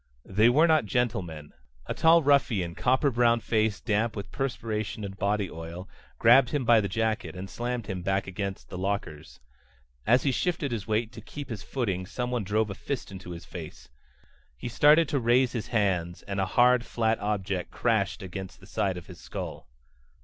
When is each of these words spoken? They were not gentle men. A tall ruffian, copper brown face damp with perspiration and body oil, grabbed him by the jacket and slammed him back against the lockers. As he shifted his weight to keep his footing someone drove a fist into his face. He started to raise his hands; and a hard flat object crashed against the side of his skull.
They 0.25 0.49
were 0.49 0.65
not 0.65 0.87
gentle 0.87 1.21
men. 1.21 1.53
A 1.85 1.93
tall 1.93 2.23
ruffian, 2.23 2.73
copper 2.73 3.11
brown 3.11 3.39
face 3.39 3.79
damp 3.79 4.15
with 4.15 4.31
perspiration 4.31 5.05
and 5.05 5.15
body 5.15 5.47
oil, 5.47 5.87
grabbed 6.17 6.49
him 6.49 6.65
by 6.65 6.81
the 6.81 6.87
jacket 6.87 7.35
and 7.35 7.47
slammed 7.47 7.85
him 7.85 8.01
back 8.01 8.25
against 8.25 8.69
the 8.69 8.79
lockers. 8.79 9.39
As 10.07 10.23
he 10.23 10.31
shifted 10.31 10.71
his 10.71 10.87
weight 10.87 11.11
to 11.11 11.21
keep 11.21 11.49
his 11.51 11.61
footing 11.61 12.07
someone 12.07 12.43
drove 12.43 12.71
a 12.71 12.73
fist 12.73 13.11
into 13.11 13.29
his 13.29 13.45
face. 13.45 13.89
He 14.57 14.69
started 14.69 15.07
to 15.09 15.19
raise 15.19 15.51
his 15.51 15.67
hands; 15.67 16.23
and 16.23 16.39
a 16.39 16.47
hard 16.47 16.83
flat 16.83 17.19
object 17.19 17.69
crashed 17.69 18.23
against 18.23 18.59
the 18.59 18.65
side 18.65 18.97
of 18.97 19.05
his 19.05 19.19
skull. 19.21 19.67